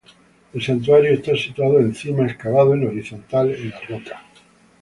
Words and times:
El 0.51 0.59
santuario 0.63 1.11
está 1.13 1.37
situado 1.37 1.77
encima, 1.79 2.25
excavado 2.25 2.73
en 2.73 2.87
horizontal 2.87 3.51
en 3.51 3.69
la 3.69 3.81
roca. 3.81 4.23